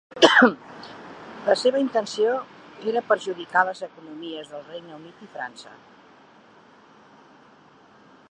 [1.49, 2.31] La seva intenció
[2.93, 5.77] era perjudicar les economies del Regne Unit i França.